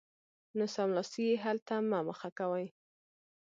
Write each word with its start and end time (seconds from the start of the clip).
نو 0.57 0.65
سملاسي 0.75 1.21
یې 1.29 1.35
حل 1.43 1.57
ته 1.67 1.75
مه 1.89 1.99
مخه 2.07 2.29
کوئ 2.39 2.65